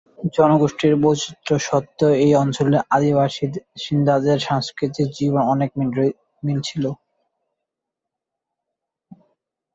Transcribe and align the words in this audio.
জনগোষ্ঠীর 0.35 0.93
বৈচিত্র্য 1.03 1.57
সত্ত্বেও 1.67 2.13
এ 2.19 2.29
অঞ্চলের 2.35 2.81
আদি 2.95 3.09
বাসিন্দাদের 3.17 4.37
সাংস্কৃতিক 4.47 5.07
জীবনে 5.17 5.49
অনেক 5.53 5.69
মিল 6.43 6.59
ছিল। 6.67 6.83